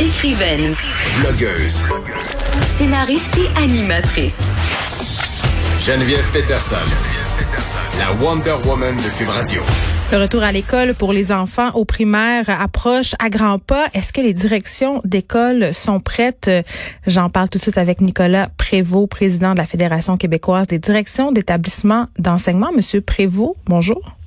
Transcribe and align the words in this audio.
Écrivaine. 0.00 0.76
Blogueuse. 1.20 1.82
Scénariste 2.76 3.36
et 3.36 3.60
animatrice. 3.60 4.38
Geneviève 5.80 6.24
Peterson. 6.32 6.76
La 7.98 8.12
Wonder 8.12 8.54
Woman 8.64 8.94
de 8.94 9.18
Cube 9.18 9.28
Radio. 9.28 9.60
Le 10.12 10.18
retour 10.18 10.44
à 10.44 10.52
l'école 10.52 10.94
pour 10.94 11.12
les 11.12 11.32
enfants 11.32 11.72
au 11.72 11.84
primaire 11.84 12.48
approche 12.48 13.16
à 13.18 13.28
grands 13.28 13.58
pas. 13.58 13.86
Est-ce 13.92 14.12
que 14.12 14.20
les 14.20 14.34
directions 14.34 15.00
d'école 15.04 15.74
sont 15.74 15.98
prêtes? 15.98 16.48
J'en 17.08 17.28
parle 17.28 17.48
tout 17.48 17.58
de 17.58 17.62
suite 17.62 17.78
avec 17.78 18.00
Nicolas 18.00 18.50
Prévost, 18.56 19.10
président 19.10 19.54
de 19.54 19.58
la 19.58 19.66
Fédération 19.66 20.16
québécoise 20.16 20.68
des 20.68 20.78
directions 20.78 21.32
d'établissements 21.32 22.06
d'enseignement. 22.20 22.70
Monsieur 22.72 23.00
Prévost, 23.00 23.56
bonjour. 23.66 24.17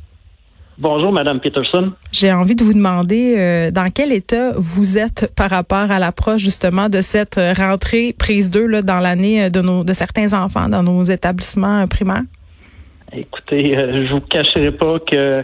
Bonjour, 0.82 1.12
Madame 1.12 1.40
Peterson. 1.40 1.94
J'ai 2.12 2.34
envie 2.34 2.56
de 2.56 2.64
vous 2.64 2.74
demander 2.74 3.36
euh, 3.38 3.70
dans 3.70 3.86
quel 3.94 4.12
état 4.12 4.54
vous 4.56 4.98
êtes 4.98 5.32
par 5.38 5.52
rapport 5.52 5.92
à 5.92 6.00
l'approche 6.00 6.42
justement 6.42 6.90
de 6.90 7.02
cette 7.02 7.36
rentrée 7.36 8.16
prise 8.18 8.50
2 8.50 8.66
là, 8.66 8.82
dans 8.82 9.00
l'année 9.00 9.44
euh, 9.44 9.50
de 9.52 9.62
nos 9.62 9.84
de 9.84 9.94
certains 9.94 10.34
enfants 10.34 10.70
dans 10.70 10.82
nos 10.82 11.04
établissements 11.04 11.84
euh, 11.84 11.86
primaires? 11.86 12.24
Écoutez, 13.14 13.78
je 13.78 14.08
je 14.08 14.12
vous 14.12 14.22
cacherai 14.22 14.72
pas 14.72 14.98
que 15.02 15.44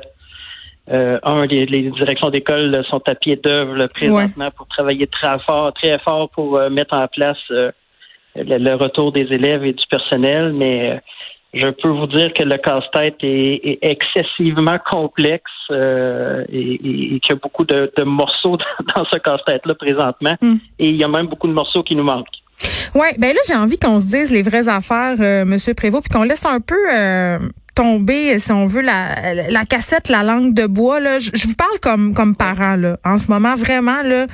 un, 0.89 1.45
les, 1.45 1.67
les 1.67 1.91
directions 1.91 2.31
d'école 2.31 2.83
sont 2.89 3.03
à 3.08 3.13
pied 3.13 3.35
d'œuvre 3.35 3.85
présentement 3.94 4.49
pour 4.58 4.66
travailler 4.67 5.05
très 5.05 5.38
fort, 5.45 5.72
très 5.73 5.99
fort 5.99 6.31
pour 6.31 6.59
mettre 6.72 6.95
en 6.95 7.08
place 7.09 7.38
le, 7.49 7.72
le, 8.35 8.73
retour 8.73 9.11
des 9.11 9.27
élèves 9.30 9.63
et 9.66 9.73
du 9.73 9.85
personnel, 9.88 10.53
mais 10.53 10.99
je 11.59 11.70
peux 11.70 11.89
vous 11.89 12.07
dire 12.07 12.31
que 12.34 12.43
le 12.43 12.57
casse-tête 12.57 13.16
est, 13.21 13.79
excessivement 13.81 14.77
complexe 14.89 15.43
euh, 15.71 16.43
et, 16.49 16.73
et 16.75 17.20
qu'il 17.20 17.30
y 17.30 17.33
a 17.33 17.35
beaucoup 17.35 17.66
de, 17.66 17.91
morceaux 18.03 18.57
dans 18.95 19.05
ce 19.11 19.17
casse-tête-là 19.17 19.75
présentement. 19.75 20.35
Hmm. 20.41 20.55
Et 20.80 20.89
il 20.89 20.95
y 20.95 21.03
a 21.03 21.07
même 21.07 21.27
beaucoup 21.27 21.47
de 21.47 21.53
morceaux 21.53 21.83
qui 21.83 21.95
nous 21.95 22.03
manquent. 22.03 22.27
Oui, 22.95 23.08
ben 23.17 23.33
là, 23.33 23.41
j'ai 23.47 23.55
envie 23.55 23.78
qu'on 23.78 24.00
se 24.00 24.08
dise 24.08 24.31
les 24.31 24.41
vraies 24.41 24.67
affaires, 24.67 25.16
euh, 25.19 25.45
Monsieur 25.45 25.73
Prévost, 25.73 26.03
puis 26.03 26.17
qu'on 26.17 26.23
laisse 26.23 26.45
un 26.45 26.59
peu 26.59 26.80
euh, 26.91 27.38
tomber, 27.75 28.39
si 28.39 28.52
on 28.52 28.66
veut, 28.66 28.81
la, 28.81 29.33
la 29.50 29.66
cassette, 29.66 30.09
la 30.09 30.23
langue 30.23 30.53
de 30.53 30.66
bois. 30.66 31.00
Là. 31.00 31.19
Je, 31.19 31.30
je 31.33 31.47
vous 31.47 31.55
parle 31.55 31.80
comme, 31.81 32.13
comme 32.16 32.35
parent, 32.35 32.75
là. 32.75 32.97
En 33.05 33.17
ce 33.17 33.30
moment, 33.30 33.55
vraiment, 33.55 34.02
là. 34.02 34.25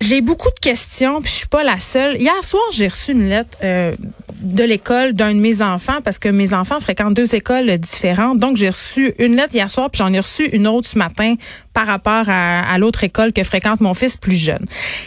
J'ai 0.00 0.20
beaucoup 0.20 0.50
de 0.50 0.58
questions, 0.60 1.20
puis 1.22 1.30
je 1.30 1.36
suis 1.36 1.48
pas 1.48 1.64
la 1.64 1.78
seule. 1.78 2.20
Hier 2.20 2.44
soir, 2.44 2.62
j'ai 2.72 2.88
reçu 2.88 3.12
une 3.12 3.28
lettre 3.28 3.56
euh, 3.62 3.94
de 4.40 4.64
l'école 4.64 5.12
d'un 5.12 5.34
de 5.34 5.40
mes 5.40 5.62
enfants 5.62 6.00
parce 6.02 6.18
que 6.18 6.28
mes 6.28 6.54
enfants 6.54 6.80
fréquentent 6.80 7.14
deux 7.14 7.34
écoles 7.34 7.78
différentes. 7.78 8.38
Donc, 8.38 8.56
j'ai 8.56 8.68
reçu 8.68 9.14
une 9.18 9.36
lettre 9.36 9.54
hier 9.54 9.70
soir, 9.70 9.90
puis 9.90 9.98
j'en 9.98 10.12
ai 10.12 10.20
reçu 10.20 10.44
une 10.46 10.66
autre 10.66 10.88
ce 10.88 10.98
matin 10.98 11.34
par 11.72 11.86
rapport 11.86 12.24
à, 12.28 12.78
l'autre 12.78 13.04
école 13.04 13.32
que 13.32 13.42
fréquente 13.42 13.80
mon 13.80 13.94
fils 13.94 14.16
plus 14.16 14.36
jeune. 14.36 14.66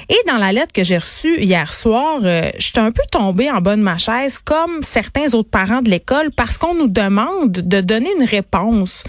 Et 0.10 0.18
dans 0.28 0.38
la 0.38 0.52
lettre 0.52 0.74
que 0.74 0.84
j'ai 0.84 0.98
reçue 0.98 1.40
hier 1.40 1.72
soir, 1.74 2.20
euh, 2.24 2.50
j'étais 2.58 2.80
un 2.80 2.92
peu 2.92 3.04
tombée 3.12 3.50
en 3.52 3.62
bas 3.62 3.76
de 3.76 3.82
ma 3.82 3.98
chaise, 3.98 4.40
comme 4.40 4.82
certains 4.82 5.34
autres 5.34 5.50
parents 5.50 5.82
de 5.82 5.90
l'école, 5.90 6.32
parce 6.32 6.58
qu'on 6.58 6.76
nous 6.76 6.90
demande 6.90 7.52
de 7.52 7.82
donner 7.82 8.10
une 8.20 8.26
réponse 8.26 9.04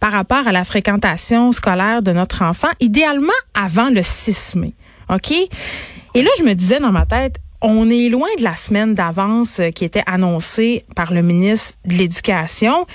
par 0.00 0.12
rapport 0.12 0.48
à 0.48 0.52
la 0.52 0.64
fréquentation 0.64 1.52
scolaire 1.52 2.02
de 2.02 2.12
notre 2.12 2.42
enfant, 2.42 2.68
idéalement 2.80 3.32
avant 3.54 3.88
le 3.88 4.02
6 4.02 4.56
mai. 4.56 4.74
OK? 5.08 5.30
Et 5.30 6.22
là, 6.22 6.30
je 6.38 6.42
me 6.42 6.54
disais 6.54 6.80
dans 6.80 6.92
ma 6.92 7.06
tête, 7.06 7.36
on 7.62 7.88
est 7.88 8.08
loin 8.08 8.28
de 8.38 8.42
la 8.42 8.54
semaine 8.54 8.94
d'avance 8.94 9.60
euh, 9.60 9.70
qui 9.70 9.84
était 9.84 10.02
annoncée 10.06 10.84
par 10.96 11.12
le 11.12 11.22
ministre 11.22 11.78
de 11.84 11.94
l'Éducation. 11.94 12.86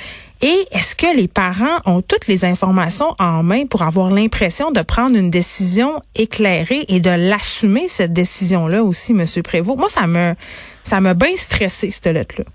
Et 0.42 0.66
est-ce 0.72 0.96
que 0.96 1.16
les 1.16 1.28
parents 1.28 1.80
ont 1.86 2.02
toutes 2.02 2.28
les 2.28 2.46
informations 2.46 3.14
en 3.18 3.42
main 3.42 3.66
pour 3.66 3.82
avoir 3.82 4.12
l'impression 4.12 4.72
de 4.72 4.82
prendre 4.82 5.16
une 5.16 5.32
décision 5.32 6.02
éclairée 6.14 6.86
et 6.90 7.00
de 7.00 7.10
l'assumer, 7.10 7.88
cette 7.88 8.14
décision-là 8.14 8.84
aussi, 8.84 9.14
Monsieur 9.14 9.42
Prévost? 9.42 9.80
Moi, 9.80 9.90
ça 9.90 10.06
me, 10.06 10.36
ça 10.84 11.00
m'a 11.00 11.16
bien 11.16 11.36
stressé, 11.36 11.90
cette 11.90 12.14
lettre-là. 12.14 12.46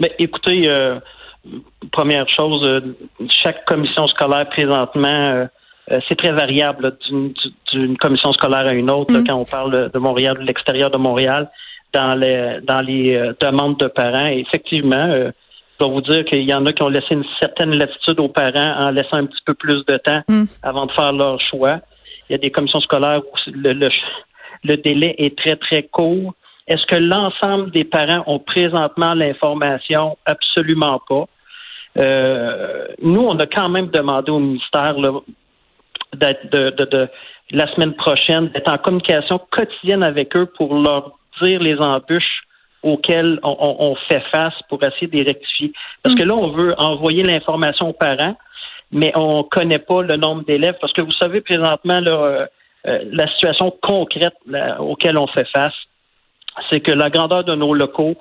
Mais 0.00 0.12
écoutez, 0.18 0.68
euh, 0.68 1.00
première 1.90 2.28
chose, 2.28 2.66
euh, 2.68 2.80
chaque 3.28 3.64
commission 3.64 4.06
scolaire 4.06 4.48
présentement 4.48 5.48
c'est 5.88 6.16
très 6.16 6.32
variable 6.32 6.96
d'une 7.70 7.96
commission 7.98 8.32
scolaire 8.32 8.66
à 8.66 8.74
une 8.74 8.90
autre 8.90 9.12
mm. 9.12 9.26
quand 9.26 9.34
on 9.34 9.44
parle 9.44 9.90
de 9.92 9.98
Montréal, 9.98 10.38
de 10.38 10.44
l'extérieur 10.44 10.90
de 10.90 10.96
Montréal, 10.96 11.50
dans 11.92 12.18
les 12.18 12.60
dans 12.62 12.80
les 12.80 13.14
euh, 13.14 13.32
demandes 13.40 13.78
de 13.78 13.86
parents. 13.86 14.26
Et 14.26 14.40
effectivement, 14.40 14.96
euh, 14.96 15.30
je 15.72 15.84
dois 15.84 15.92
vous 15.92 16.00
dire 16.00 16.24
qu'il 16.24 16.48
y 16.48 16.54
en 16.54 16.64
a 16.66 16.72
qui 16.72 16.82
ont 16.82 16.88
laissé 16.88 17.12
une 17.12 17.24
certaine 17.40 17.76
latitude 17.76 18.20
aux 18.20 18.28
parents 18.28 18.86
en 18.86 18.90
laissant 18.90 19.16
un 19.16 19.26
petit 19.26 19.42
peu 19.44 19.54
plus 19.54 19.84
de 19.86 19.96
temps 19.98 20.22
mm. 20.28 20.44
avant 20.62 20.86
de 20.86 20.92
faire 20.92 21.12
leur 21.12 21.40
choix. 21.40 21.80
Il 22.28 22.32
y 22.32 22.34
a 22.34 22.38
des 22.38 22.50
commissions 22.50 22.80
scolaires 22.80 23.20
où 23.20 23.36
le, 23.52 23.90
le, 24.64 24.76
délai 24.76 25.14
est 25.18 25.36
très, 25.36 25.56
très 25.56 25.82
court. 25.82 26.34
Est-ce 26.66 26.86
que 26.86 26.96
l'ensemble 26.96 27.70
des 27.70 27.84
parents 27.84 28.24
ont 28.26 28.38
présentement 28.38 29.12
l'information? 29.12 30.16
Absolument 30.24 30.98
pas. 31.06 31.26
nous, 33.02 33.20
on 33.20 33.36
a 33.38 33.46
quand 33.46 33.68
même 33.68 33.88
demandé 33.88 34.30
au 34.30 34.38
ministère, 34.38 34.98
là, 34.98 35.10
d'être 36.14 36.50
de, 36.50 36.70
de, 36.70 37.08
la 37.50 37.66
semaine 37.74 37.94
prochaine, 37.94 38.48
d'être 38.48 38.70
en 38.70 38.78
communication 38.78 39.40
quotidienne 39.50 40.02
avec 40.02 40.36
eux 40.36 40.46
pour 40.46 40.74
leur 40.74 41.12
dire 41.42 41.60
les 41.60 41.76
embûches 41.78 42.42
auxquelles 42.82 43.40
on, 43.42 43.96
fait 44.08 44.22
face 44.30 44.54
pour 44.68 44.82
essayer 44.82 45.06
de 45.06 45.16
les 45.16 45.22
rectifier. 45.22 45.72
Parce 46.02 46.14
que 46.14 46.22
là, 46.22 46.34
on 46.34 46.50
veut 46.50 46.74
envoyer 46.76 47.22
l'information 47.22 47.88
aux 47.88 47.94
parents, 47.94 48.36
mais 48.92 49.10
on 49.16 49.38
ne 49.38 49.42
connaît 49.42 49.78
pas 49.78 50.02
le 50.02 50.16
nombre 50.16 50.44
d'élèves. 50.44 50.76
Parce 50.80 50.92
que 50.92 51.00
vous 51.00 51.10
savez, 51.12 51.40
présentement, 51.40 52.02
euh, 52.06 52.44
euh, 52.86 52.98
la 53.10 53.26
situation 53.28 53.74
concrète 53.82 54.34
auquel 54.80 55.18
on 55.18 55.26
fait 55.28 55.48
face, 55.56 55.72
c'est 56.68 56.80
que 56.80 56.92
la 56.92 57.08
grandeur 57.08 57.42
de 57.44 57.54
nos 57.54 57.72
locaux, 57.72 58.16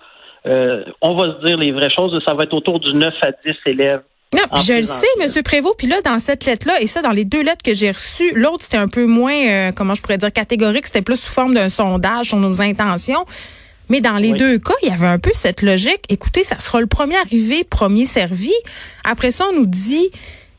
euh, 0.45 0.85
on 1.01 1.11
va 1.11 1.33
se 1.33 1.45
dire 1.45 1.57
les 1.57 1.73
vraies 1.73 1.91
choses, 1.91 2.17
ça 2.25 2.33
va 2.33 2.43
être 2.43 2.53
autour 2.53 2.79
du 2.79 2.93
9 2.93 3.13
à 3.21 3.31
10 3.45 3.55
élèves 3.65 4.03
non, 4.33 4.61
je 4.61 4.73
le 4.73 4.83
sais, 4.83 5.07
Monsieur 5.21 5.43
Prévost. 5.43 5.75
Puis 5.77 5.87
là, 5.87 6.01
dans 6.01 6.19
cette 6.19 6.45
lettre-là, 6.45 6.81
et 6.81 6.87
ça, 6.87 7.01
dans 7.01 7.11
les 7.11 7.25
deux 7.25 7.41
lettres 7.41 7.63
que 7.63 7.73
j'ai 7.73 7.91
reçues, 7.91 8.31
l'autre, 8.35 8.63
c'était 8.63 8.77
un 8.77 8.87
peu 8.87 9.05
moins, 9.05 9.35
euh, 9.35 9.71
comment 9.71 9.95
je 9.95 10.01
pourrais 10.01 10.17
dire, 10.17 10.31
catégorique. 10.31 10.87
C'était 10.87 11.01
plus 11.01 11.17
sous 11.17 11.31
forme 11.31 11.53
d'un 11.53 11.69
sondage 11.69 12.27
sur 12.27 12.37
nos 12.37 12.61
intentions. 12.61 13.25
Mais 13.89 14.01
dans 14.01 14.17
les 14.17 14.33
deux 14.33 14.59
cas, 14.59 14.73
il 14.81 14.89
y 14.89 14.91
avait 14.91 15.07
un 15.07 15.19
peu 15.19 15.31
cette 15.33 15.61
logique. 15.61 16.03
Écoutez, 16.09 16.43
ça 16.43 16.59
sera 16.59 16.79
le 16.79 16.87
premier 16.87 17.17
arrivé, 17.17 17.63
premier 17.63 18.05
servi. 18.05 18.53
Après 19.03 19.31
ça, 19.31 19.45
on 19.51 19.59
nous 19.59 19.65
dit, 19.65 20.09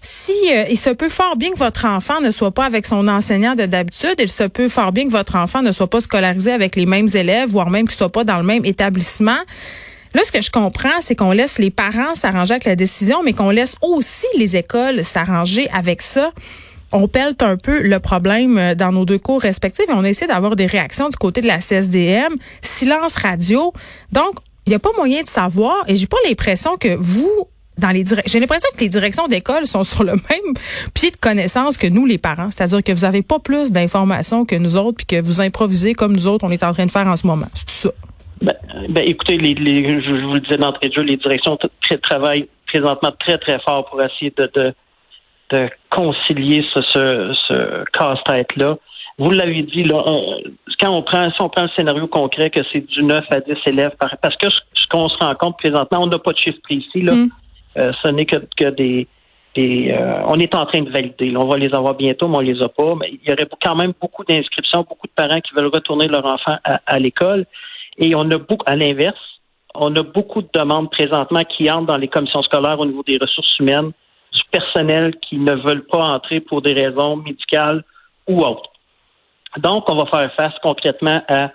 si 0.01 0.33
euh, 0.53 0.65
il 0.71 0.79
se 0.79 0.91
peut 0.91 1.09
fort 1.09 1.37
bien 1.37 1.51
que 1.51 1.59
votre 1.59 1.87
enfant 1.87 2.21
ne 2.21 2.31
soit 2.31 2.51
pas 2.51 2.65
avec 2.65 2.85
son 2.85 3.09
enseignant 3.09 3.55
de 3.55 3.65
d'habitude, 3.65 4.17
il 4.19 4.29
se 4.29 4.45
peut 4.45 4.69
fort 4.69 4.93
bien 4.93 5.07
que 5.07 5.11
votre 5.11 5.37
enfant 5.37 5.63
ne 5.63 5.73
soit 5.73 5.89
pas 5.89 6.01
scolarisé 6.01 6.53
avec 6.53 6.77
les 6.77 6.87
mêmes 6.87 7.09
élèves, 7.15 7.49
voire 7.49 7.71
même 7.71 7.89
qu'il 7.89 7.97
soit 7.97 8.13
pas 8.13 8.25
dans 8.25 8.37
le 8.37 8.45
même 8.45 8.65
établissement. 8.67 9.39
Là, 10.15 10.23
ce 10.25 10.31
que 10.31 10.41
je 10.41 10.51
comprends, 10.51 11.01
c'est 11.01 11.17
qu'on 11.17 11.33
laisse 11.33 11.59
les 11.59 11.71
parents 11.71 12.15
s'arranger 12.15 12.53
avec 12.53 12.65
la 12.65 12.77
décision, 12.77 13.23
mais 13.25 13.33
qu'on 13.33 13.51
laisse 13.51 13.75
aussi 13.83 14.27
les 14.39 14.55
écoles 14.57 15.05
s'arranger 15.05 15.69
avec 15.73 16.03
ça. 16.03 16.33
On 16.93 17.09
pèle 17.09 17.35
un 17.41 17.57
peu 17.57 17.83
le 17.83 17.99
problème 17.99 18.57
euh, 18.57 18.75
dans 18.77 18.93
nos 18.93 19.05
deux 19.05 19.19
cours 19.19 19.41
respectifs 19.41 19.89
et 19.89 19.93
on 19.93 20.05
essaie 20.05 20.29
d'avoir 20.29 20.55
des 20.55 20.67
réactions 20.67 21.09
du 21.09 21.17
côté 21.17 21.41
de 21.41 21.49
la 21.49 21.59
CSDM. 21.59 22.33
Silence 22.63 23.17
radio. 23.17 23.73
Donc, 24.13 24.35
il 24.67 24.71
n'y 24.71 24.77
a 24.77 24.79
pas 24.79 24.93
moyen 24.97 25.23
de 25.23 25.29
savoir 25.29 25.77
et 25.89 25.97
j'ai 25.97 26.07
pas 26.07 26.17
l'impression 26.25 26.77
que 26.77 26.95
vous, 26.95 27.49
dans 27.79 27.91
les 27.91 28.05
j'ai 28.27 28.39
l'impression 28.39 28.69
que 28.77 28.81
les 28.81 28.89
directions 28.89 29.27
d'école 29.27 29.67
sont 29.67 29.83
sur 29.83 30.05
le 30.05 30.13
même 30.31 30.55
pied 30.95 31.11
de 31.11 31.17
connaissance 31.17 31.77
que 31.77 31.89
nous 31.89 32.07
les 32.07 32.19
parents, 32.19 32.51
c'est-à-dire 32.57 32.85
que 32.85 32.93
vous 32.93 33.05
avez 33.05 33.23
pas 33.23 33.41
plus 33.41 33.73
d'informations 33.73 34.45
que 34.45 34.55
nous 34.55 34.77
autres 34.77 34.99
puis 34.99 35.07
que 35.07 35.21
vous 35.21 35.41
improvisez 35.41 35.95
comme 35.95 36.13
nous 36.13 36.29
autres 36.29 36.45
on 36.47 36.53
est 36.53 36.63
en 36.63 36.73
train 36.73 36.87
de 36.87 36.93
faire 36.93 37.09
en 37.09 37.17
ce 37.17 37.27
moment. 37.27 37.47
C'est 37.55 37.67
tout 37.67 37.89
ça. 37.89 38.14
Ben, 38.45 38.55
ben, 38.89 39.05
écoutez, 39.07 39.39
les, 39.39 39.55
les, 39.55 40.03
je 40.03 40.11
vous 40.11 40.35
le 40.35 40.41
disais 40.41 40.59
d'entrée 40.59 40.89
de 40.89 40.95
jeu, 40.95 41.03
les 41.03 41.17
directions 41.17 41.59
travaillent 42.03 42.47
présentement 42.67 43.13
très, 43.19 43.39
très 43.39 43.59
fort 43.61 43.87
pour 43.87 44.03
essayer 44.03 44.33
de, 44.37 44.51
de, 44.55 44.75
de 45.51 45.71
concilier 45.91 46.65
ce, 46.75 46.83
ce, 46.83 47.35
ce 47.49 47.85
casse-tête-là. 47.93 48.77
Vous 49.17 49.31
l'avez 49.31 49.63
dit, 49.63 49.85
là, 49.85 50.05
quand 50.81 50.91
on 50.91 51.03
prend, 51.03 51.31
si 51.31 51.41
on 51.41 51.49
prend 51.49 51.63
le 51.63 51.69
scénario 51.77 52.07
concret 52.09 52.51
que 52.51 52.61
c'est 52.73 52.81
du 52.81 53.03
9 53.05 53.25
à 53.31 53.41
10 53.41 53.55
élèves 53.67 53.93
par, 53.99 54.17
parce 54.21 54.37
que 54.37 54.51
ce 54.51 54.87
qu'on 54.91 55.09
se 55.09 55.17
rend 55.19 55.35
compte 55.37 55.57
présentement, 55.57 56.01
on 56.03 56.07
n'a 56.07 56.19
pas 56.19 56.33
de 56.33 56.39
chiffre 56.39 56.61
précis, 56.63 57.01
là. 57.01 57.15
Mm. 57.15 57.31
Euh, 57.77 57.93
ce 58.03 58.09
n'est 58.09 58.27
que, 58.27 58.37
que 58.57 58.71
des, 58.71 59.09
des 59.57 59.93
euh, 59.93 60.23
on 60.27 60.39
est 60.39 60.55
en 60.55 60.67
train 60.67 60.83
de 60.83 60.91
valider. 60.91 61.35
on 61.37 61.47
va 61.47 61.57
les 61.57 61.73
avoir 61.75 61.95
bientôt, 61.95 62.29
mais 62.29 62.37
on 62.37 62.41
les 62.41 62.61
a 62.63 62.69
pas. 62.69 62.95
Mais 62.97 63.11
il 63.13 63.29
y 63.29 63.33
aurait 63.33 63.49
quand 63.63 63.77
même 63.77 63.93
beaucoup 64.01 64.25
d'inscriptions, 64.25 64.85
beaucoup 64.89 65.07
de 65.07 65.13
parents 65.13 65.41
qui 65.41 65.55
veulent 65.55 65.73
retourner 65.73 66.07
leur 66.09 66.25
enfant 66.27 66.57
à, 66.65 66.81
à 66.87 66.99
l'école. 66.99 67.47
Et 67.99 68.15
on 68.15 68.31
a 68.31 68.39
beaucoup, 68.39 68.65
à 68.67 68.77
l'inverse, 68.77 69.19
on 69.75 69.95
a 69.97 70.03
beaucoup 70.03 70.43
de 70.43 70.49
demandes 70.55 70.91
présentement 70.91 71.43
qui 71.45 71.71
entrent 71.71 71.87
dans 71.87 71.99
les 71.99 72.09
commissions 72.09 72.43
scolaires 72.43 72.79
au 72.79 72.87
niveau 72.87 73.03
des 73.03 73.19
ressources 73.21 73.59
humaines, 73.59 73.93
du 74.33 74.41
personnel 74.51 75.15
qui 75.21 75.39
ne 75.39 75.55
veulent 75.55 75.87
pas 75.87 76.03
entrer 76.03 76.41
pour 76.41 76.63
des 76.63 76.73
raisons 76.73 77.17
médicales 77.17 77.85
ou 78.29 78.45
autres. 78.45 78.71
Donc, 79.59 79.89
on 79.89 79.97
va 79.97 80.07
faire 80.07 80.33
face 80.35 80.55
concrètement 80.63 81.23
à 81.29 81.51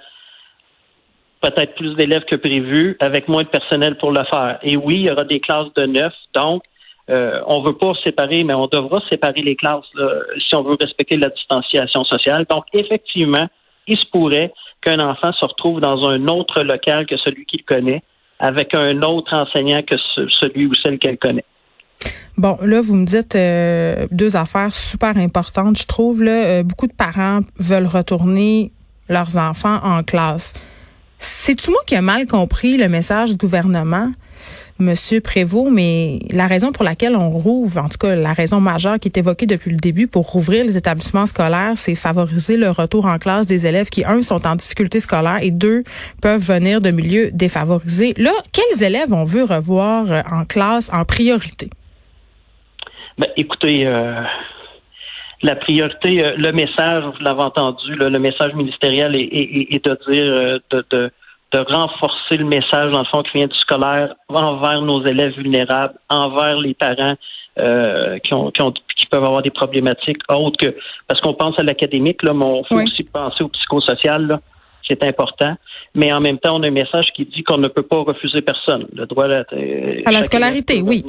peut-être 1.41 1.75
plus 1.75 1.95
d'élèves 1.95 2.25
que 2.25 2.36
prévu, 2.36 2.97
avec 3.00 3.27
moins 3.27 3.44
de 3.44 3.47
personnel 3.47 3.97
pour 3.97 4.12
le 4.12 4.24
faire. 4.25 4.59
Et 4.62 4.75
oui, 4.75 4.95
il 4.95 5.01
y 5.03 5.12
aura 5.12 5.24
des 5.24 5.39
classes 5.39 5.74
de 5.75 5.85
neuf, 5.85 6.13
donc 6.33 6.63
euh, 7.09 7.42
on 7.47 7.62
veut 7.62 7.77
pas 7.77 7.94
séparer, 8.03 8.44
mais 8.44 8.53
on 8.53 8.68
devra 8.68 9.01
séparer 9.09 9.42
les 9.42 9.56
classes 9.56 9.85
si 10.47 10.56
on 10.56 10.63
veut 10.63 10.77
respecter 10.80 11.18
la 11.18 11.30
distanciation 11.30 12.03
sociale. 12.03 12.45
Donc, 12.50 12.65
effectivement, 12.74 13.47
il 13.88 13.97
se 13.97 14.06
pourrait 14.07 14.53
qu'un 14.81 14.99
enfant 14.99 15.31
se 15.33 15.45
retrouve 15.45 15.81
dans 15.81 16.07
un 16.07 16.27
autre 16.27 16.63
local 16.63 17.05
que 17.05 17.17
celui 17.17 17.45
qu'il 17.45 17.63
connaît, 17.63 18.03
avec 18.39 18.73
un 18.73 19.01
autre 19.01 19.33
enseignant 19.35 19.81
que 19.83 19.95
celui 20.39 20.67
ou 20.67 20.73
celle 20.75 20.97
qu'elle 20.99 21.17
connaît. 21.17 21.45
Bon, 22.37 22.57
là, 22.61 22.79
vous 22.79 22.95
me 22.95 23.05
dites 23.05 23.35
euh, 23.35 24.07
deux 24.11 24.37
affaires 24.37 24.73
super 24.73 25.17
importantes. 25.17 25.77
Je 25.77 25.85
trouve 25.85 26.23
là, 26.23 26.31
euh, 26.31 26.63
beaucoup 26.63 26.87
de 26.87 26.93
parents 26.93 27.41
veulent 27.59 27.87
retourner 27.87 28.71
leurs 29.09 29.37
enfants 29.37 29.79
en 29.83 30.03
classe. 30.03 30.53
C'est-tu 31.17 31.69
moi 31.71 31.81
qui 31.85 31.95
ai 31.95 32.01
mal 32.01 32.27
compris 32.27 32.77
le 32.77 32.87
message 32.87 33.31
du 33.31 33.35
gouvernement? 33.35 34.11
Monsieur 34.81 35.19
Prévost, 35.19 35.69
mais 35.69 36.19
la 36.31 36.47
raison 36.47 36.71
pour 36.71 36.85
laquelle 36.85 37.13
on 37.13 37.27
rouvre, 37.27 37.81
en 37.81 37.89
tout 37.89 37.97
cas 37.97 38.15
la 38.15 38.31
raison 38.31 38.61
majeure 38.61 38.97
qui 38.97 39.09
est 39.09 39.17
évoquée 39.17 39.45
depuis 39.45 39.71
le 39.71 39.77
début 39.77 40.07
pour 40.07 40.25
rouvrir 40.25 40.63
les 40.63 40.77
établissements 40.77 41.25
scolaires, 41.25 41.73
c'est 41.75 41.95
favoriser 41.95 42.55
le 42.55 42.69
retour 42.69 43.05
en 43.05 43.17
classe 43.17 43.45
des 43.45 43.67
élèves 43.67 43.89
qui, 43.89 44.05
un, 44.05 44.23
sont 44.23 44.47
en 44.47 44.55
difficulté 44.55 45.01
scolaire 45.01 45.39
et 45.41 45.51
deux, 45.51 45.83
peuvent 46.21 46.41
venir 46.41 46.79
de 46.79 46.91
milieux 46.91 47.29
défavorisés. 47.33 48.13
Là, 48.15 48.31
quels 48.53 48.81
élèves 48.81 49.11
on 49.11 49.25
veut 49.25 49.43
revoir 49.43 50.09
euh, 50.13 50.21
en 50.31 50.45
classe 50.45 50.89
en 50.93 51.03
priorité? 51.03 51.69
Ben, 53.17 53.27
écoutez, 53.35 53.85
euh, 53.85 54.21
la 55.41 55.57
priorité, 55.57 56.23
euh, 56.23 56.35
le 56.37 56.53
message, 56.53 57.03
vous 57.03 57.21
l'avez 57.21 57.41
entendu, 57.41 57.95
le 57.95 58.17
message 58.17 58.53
ministériel 58.53 59.13
est, 59.13 59.85
de 59.85 60.09
dire 60.09 60.61
de 60.71 60.85
de 60.89 61.11
renforcer 61.57 62.37
le 62.37 62.45
message, 62.45 62.91
dans 62.91 62.99
le 62.99 63.05
fond, 63.05 63.23
qui 63.23 63.31
vient 63.37 63.47
du 63.47 63.57
scolaire 63.57 64.13
envers 64.29 64.81
nos 64.81 65.05
élèves 65.05 65.33
vulnérables, 65.33 65.95
envers 66.09 66.57
les 66.59 66.73
parents 66.73 67.15
euh, 67.57 68.19
qui, 68.19 68.33
ont, 68.33 68.51
qui, 68.51 69.05
peuvent 69.09 69.23
avoir 69.23 69.41
des 69.41 69.49
problématiques 69.49 70.21
autres 70.29 70.57
que 70.57 70.75
parce 71.07 71.19
qu'on 71.21 71.33
pense 71.33 71.57
à 71.57 71.63
l'académique, 71.63 72.21
là, 72.23 72.33
mais 72.33 72.59
il 72.59 72.65
faut 72.67 72.81
aussi 72.81 73.03
penser 73.03 73.43
au 73.43 73.49
psychosocial, 73.49 74.27
là. 74.27 74.39
C'est 74.87 75.03
important. 75.03 75.55
Mais 75.93 76.11
en 76.11 76.19
même 76.19 76.39
temps, 76.39 76.55
on 76.55 76.63
a 76.63 76.67
un 76.67 76.71
message 76.71 77.11
qui 77.15 77.23
dit 77.25 77.43
qu'on 77.43 77.59
ne 77.59 77.67
peut 77.67 77.83
pas 77.83 77.97
refuser 77.97 78.41
personne. 78.41 78.87
Le 78.95 79.05
droit 79.05 79.25
à, 79.25 79.43
à 80.05 80.11
la 80.11 80.23
scolarité, 80.23 80.81
oui. 80.81 81.03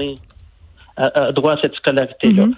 droit 1.35 1.55
à 1.55 1.61
cette 1.63 1.75
scolarité-là. 1.77 2.45
Mm-hmm. 2.45 2.55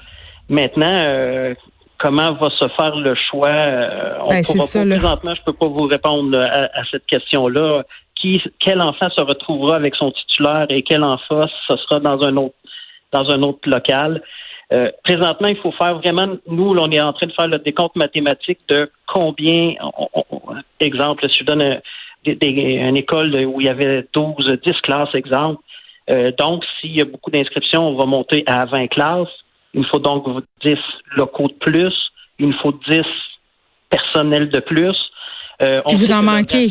Maintenant, 0.48 0.92
euh, 0.92 1.54
comment 2.02 2.32
va 2.32 2.50
se 2.50 2.68
faire 2.76 2.96
le 2.96 3.14
choix. 3.14 3.48
Euh, 3.48 4.18
on 4.22 4.30
ben, 4.30 4.42
pourra 4.44 4.64
pas, 4.66 4.84
présentement, 4.84 5.34
je 5.36 5.42
peux 5.44 5.52
pas 5.52 5.68
vous 5.68 5.86
répondre 5.86 6.36
à, 6.36 6.84
cette 6.90 7.06
question-là. 7.06 7.84
Qui, 8.16 8.42
quel 8.58 8.80
enfant 8.80 9.08
se 9.10 9.20
retrouvera 9.20 9.76
avec 9.76 9.94
son 9.94 10.10
titulaire 10.10 10.66
et 10.68 10.82
quel 10.82 11.04
enfant 11.04 11.46
ce 11.66 11.76
sera 11.76 12.00
dans 12.00 12.22
un 12.22 12.36
autre 12.36 12.54
dans 13.12 13.30
un 13.30 13.42
autre 13.42 13.68
local? 13.68 14.22
Euh, 14.72 14.90
présentement, 15.04 15.48
il 15.48 15.56
faut 15.56 15.72
faire 15.72 15.98
vraiment, 15.98 16.26
nous, 16.48 16.70
on 16.70 16.90
est 16.90 17.00
en 17.00 17.12
train 17.12 17.26
de 17.26 17.32
faire 17.32 17.46
le 17.46 17.58
décompte 17.58 17.94
mathématique 17.94 18.60
de 18.68 18.90
combien, 19.06 19.74
exemple, 20.80 21.28
si 21.28 21.40
je 21.40 21.44
donne 21.44 21.62
un, 21.62 21.78
une 22.24 22.96
école 22.96 23.34
où 23.44 23.60
il 23.60 23.66
y 23.66 23.70
avait 23.70 24.06
12, 24.12 24.58
10 24.64 24.72
classes, 24.82 25.14
exemple. 25.14 25.62
Euh, 26.10 26.32
donc, 26.38 26.64
s'il 26.80 26.96
y 26.96 27.00
a 27.00 27.04
beaucoup 27.04 27.30
d'inscriptions, 27.30 27.86
on 27.86 27.96
va 27.96 28.06
monter 28.06 28.44
à 28.46 28.64
20 28.64 28.88
classes. 28.88 29.28
Il 29.74 29.80
nous 29.80 29.88
faut 29.88 29.98
donc 29.98 30.26
10 30.62 30.76
locaux 31.16 31.48
de 31.48 31.54
plus. 31.54 31.94
Il 32.38 32.48
nous 32.48 32.58
faut 32.58 32.72
10 32.72 33.02
personnels 33.90 34.48
de 34.50 34.60
plus. 34.60 34.96
Euh, 35.62 35.80
on 35.86 35.94
vous 35.94 36.12
en 36.12 36.22
manquez. 36.22 36.68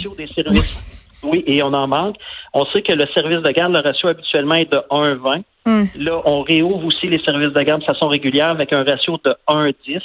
Oui. 1.23 1.43
et 1.45 1.61
on 1.61 1.73
en 1.73 1.87
manque. 1.87 2.15
On 2.53 2.65
sait 2.65 2.81
que 2.81 2.93
le 2.93 3.05
service 3.13 3.41
de 3.41 3.51
garde, 3.51 3.73
le 3.73 3.79
ratio 3.79 4.09
habituellement 4.09 4.55
est 4.55 4.71
de 4.71 4.79
1,20. 4.89 5.43
Hum. 5.67 5.87
Là, 5.99 6.19
on 6.25 6.41
réouvre 6.41 6.83
aussi 6.85 7.07
les 7.07 7.23
services 7.23 7.53
de 7.53 7.61
garde 7.61 7.81
de 7.81 7.85
façon 7.85 8.07
régulière 8.07 8.49
avec 8.49 8.73
un 8.73 8.83
ratio 8.83 9.19
de 9.23 9.35
1,10. 9.47 10.01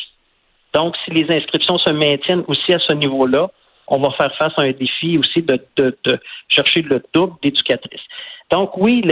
Donc, 0.75 0.94
si 1.04 1.10
les 1.12 1.34
inscriptions 1.34 1.78
se 1.78 1.90
maintiennent 1.90 2.44
aussi 2.49 2.75
à 2.75 2.78
ce 2.78 2.92
niveau-là, 2.92 3.50
on 3.88 3.98
va 3.98 4.10
faire 4.12 4.34
face 4.36 4.52
à 4.56 4.62
un 4.62 4.72
défi 4.72 5.18
aussi 5.18 5.42
de, 5.42 5.58
de, 5.76 5.96
de 6.04 6.18
chercher 6.48 6.82
le 6.82 7.02
double 7.14 7.34
d'éducatrices. 7.42 8.00
Donc 8.50 8.76
oui, 8.76 9.02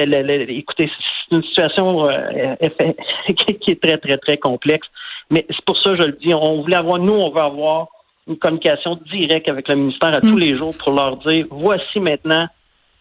écoutez, 0.49 0.91
c'est 1.29 1.37
une 1.37 1.43
situation 1.43 2.09
euh, 2.09 2.55
qui 3.37 3.71
est 3.73 3.83
très, 3.83 3.99
très, 3.99 4.17
très 4.19 4.39
complexe. 4.39 4.87
Mais 5.31 5.45
c'est 5.49 5.65
pour 5.65 5.77
ça 5.79 5.91
que 5.91 5.97
je 5.97 6.03
le 6.03 6.13
dis. 6.13 6.33
On 6.35 6.63
voulait 6.63 6.77
avoir, 6.77 6.99
nous, 6.99 7.15
on 7.15 7.31
veut 7.31 7.41
avoir 7.41 7.89
une 8.29 8.37
communication 8.37 8.99
directe 9.13 9.49
avec 9.49 9.69
le 9.69 9.77
ministère 9.77 10.15
à 10.15 10.21
tous 10.21 10.37
mm. 10.37 10.39
les 10.39 10.57
jours 10.57 10.73
pour 10.79 10.93
leur 10.93 11.17
dire 11.19 11.47
voici 11.51 12.01
maintenant 12.01 12.49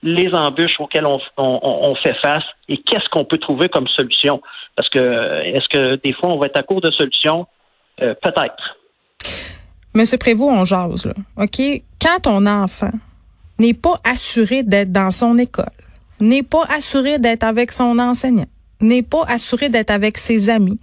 les 0.02 0.34
embûches 0.34 0.80
auxquelles 0.80 1.06
on, 1.06 1.96
fait 1.96 2.16
face 2.22 2.44
et 2.68 2.78
qu'est-ce 2.78 3.08
qu'on 3.10 3.24
peut 3.24 3.38
trouver 3.38 3.70
comme 3.70 3.88
solution. 3.88 4.42
Parce 4.76 4.90
que 4.90 5.00
est-ce 5.46 5.70
que 5.70 5.96
des 6.04 6.12
fois 6.12 6.30
on 6.30 6.38
va 6.38 6.48
être 6.48 6.58
à 6.58 6.64
court 6.64 6.82
de 6.82 6.92
solutions? 6.92 7.48
Euh, 8.02 8.14
peut-être. 8.22 8.78
Monsieur 9.96 10.18
Prévost, 10.18 10.52
on 10.52 10.66
jase, 10.66 11.06
là. 11.06 11.14
OK? 11.38 11.62
Quand 12.02 12.20
ton 12.24 12.46
enfant 12.46 12.92
n'est 13.60 13.74
pas 13.74 14.00
assuré 14.04 14.64
d'être 14.64 14.92
dans 14.92 15.12
son 15.12 15.38
école, 15.38 15.66
n'est 16.20 16.44
pas 16.44 16.64
assuré 16.76 17.20
d'être 17.20 17.44
avec 17.44 17.72
son 17.72 18.00
enseignant, 18.00 18.48
n'est 18.82 19.04
pas 19.04 19.24
assuré 19.28 19.70
d'être 19.70 19.92
avec 19.92 20.18
ses 20.18 20.50
amis. 20.50 20.80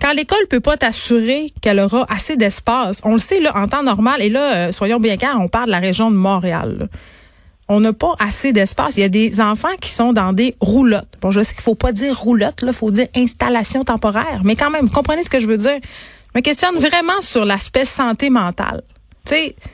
Quand 0.00 0.12
l'école 0.12 0.46
peut 0.48 0.60
pas 0.60 0.76
t'assurer 0.76 1.52
qu'elle 1.60 1.78
aura 1.78 2.06
assez 2.08 2.36
d'espace, 2.36 3.00
on 3.04 3.12
le 3.12 3.18
sait 3.18 3.40
là 3.40 3.54
en 3.54 3.68
temps 3.68 3.82
normal 3.82 4.22
et 4.22 4.30
là 4.30 4.54
euh, 4.54 4.72
soyons 4.72 4.98
bien 4.98 5.16
clairs, 5.16 5.36
on 5.38 5.48
parle 5.48 5.66
de 5.66 5.72
la 5.72 5.78
région 5.78 6.10
de 6.10 6.16
Montréal. 6.16 6.88
On 7.68 7.80
n'a 7.80 7.92
pas 7.92 8.14
assez 8.18 8.52
d'espace. 8.52 8.96
Il 8.96 9.00
y 9.00 9.04
a 9.04 9.08
des 9.08 9.40
enfants 9.40 9.76
qui 9.80 9.90
sont 9.90 10.12
dans 10.12 10.32
des 10.32 10.56
roulottes. 10.60 11.06
Bon, 11.20 11.30
je 11.30 11.40
sais 11.40 11.54
qu'il 11.54 11.62
faut 11.62 11.76
pas 11.76 11.92
dire 11.92 12.18
roulotte, 12.18 12.62
là, 12.62 12.72
faut 12.72 12.90
dire 12.90 13.06
installation 13.14 13.84
temporaire, 13.84 14.40
mais 14.42 14.56
quand 14.56 14.70
même, 14.70 14.86
vous 14.86 14.92
comprenez 14.92 15.22
ce 15.22 15.30
que 15.30 15.38
je 15.38 15.46
veux 15.46 15.58
dire? 15.58 15.78
Je 16.32 16.38
me 16.38 16.42
questionne 16.42 16.76
vraiment 16.76 17.20
sur 17.20 17.44
l'aspect 17.44 17.84
santé 17.84 18.30
mentale 18.30 18.82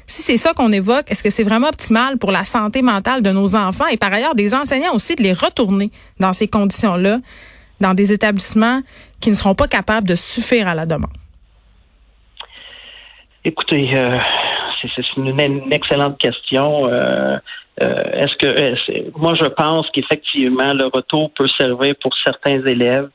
si 0.07 0.23
c'est 0.23 0.37
ça 0.37 0.53
qu'on 0.55 0.73
évoque, 0.73 1.11
est-ce 1.11 1.23
que 1.23 1.31
c'est 1.31 1.45
vraiment 1.45 1.69
optimal 1.69 2.19
pour 2.19 2.31
la 2.31 2.45
santé 2.45 2.83
mentale 2.83 3.23
de 3.23 3.31
nos 3.31 3.55
enfants? 3.57 3.87
Et 3.91 3.97
par 3.97 4.13
ailleurs 4.13 4.35
des 4.35 4.55
enseignants 4.55 4.95
aussi 4.95 5.17
de 5.17 5.23
les 5.23 5.33
retourner 5.33 5.91
dans 6.21 6.33
ces 6.33 6.49
conditions-là, 6.49 7.19
dans 7.81 7.95
des 7.95 8.13
établissements 8.13 8.81
qui 9.21 9.31
ne 9.31 9.35
seront 9.35 9.55
pas 9.55 9.69
capables 9.69 10.09
de 10.09 10.15
suffire 10.15 10.69
à 10.69 10.75
la 10.75 10.87
demande? 10.87 11.11
Écoutez, 13.45 13.91
euh, 13.97 14.17
c'est 14.83 15.17
une, 15.17 15.73
excellente 15.73 16.19
question. 16.19 16.89
Euh, 16.89 17.39
euh, 17.81 18.03
est-ce 18.13 18.37
que 18.37 19.19
moi 19.19 19.35
je 19.35 19.47
pense 19.47 19.87
qu'effectivement 19.93 20.73
le 20.73 20.87
retour 20.87 21.31
peut 21.33 21.49
servir 21.59 21.95
pour 22.01 22.13
certains 22.25 22.65
élèves 22.67 23.09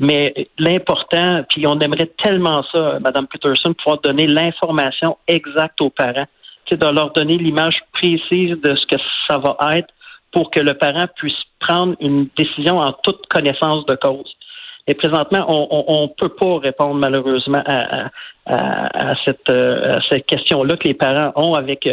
mais 0.00 0.48
l'important, 0.58 1.44
puis 1.48 1.66
on 1.66 1.78
aimerait 1.78 2.10
tellement 2.22 2.64
ça, 2.72 2.98
Mme 3.00 3.26
Peterson, 3.26 3.74
pouvoir 3.74 4.00
donner 4.00 4.26
l'information 4.26 5.18
exacte 5.28 5.80
aux 5.82 5.90
parents, 5.90 6.26
c'est 6.68 6.80
de 6.80 6.86
leur 6.86 7.12
donner 7.12 7.36
l'image 7.36 7.76
précise 7.92 8.58
de 8.62 8.74
ce 8.74 8.86
que 8.86 8.96
ça 9.28 9.38
va 9.38 9.56
être 9.76 9.92
pour 10.32 10.50
que 10.50 10.60
le 10.60 10.74
parent 10.74 11.06
puisse 11.16 11.42
prendre 11.58 11.96
une 12.00 12.28
décision 12.36 12.78
en 12.78 12.92
toute 12.92 13.26
connaissance 13.26 13.84
de 13.86 13.94
cause. 13.96 14.34
Et 14.86 14.94
présentement, 14.94 15.44
on 15.48 16.02
ne 16.04 16.14
peut 16.18 16.34
pas 16.34 16.58
répondre 16.58 16.94
malheureusement 16.94 17.62
à, 17.66 19.14
cette, 19.24 19.52
cette 20.08 20.26
question-là 20.26 20.76
que 20.78 20.88
les 20.88 20.94
parents 20.94 21.32
ont 21.36 21.54
avec 21.54 21.88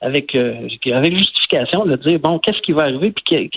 avec 0.00 0.34
avec 0.34 1.16
justification, 1.16 1.86
de 1.86 1.96
dire 1.96 2.18
bon, 2.18 2.38
qu'est-ce 2.40 2.60
qui 2.62 2.72
va 2.72 2.82
arriver, 2.82 3.12
puis 3.12 3.50